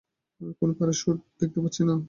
[0.41, 1.95] আমি কোনো প্যারাশ্যুট দেখতে পাচ্ছি না।